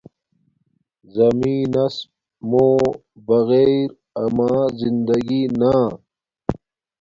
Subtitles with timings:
[1.13, 1.95] زمین نس
[2.49, 2.67] مُو
[3.27, 3.89] بغیر
[4.23, 5.75] اما زندگی نا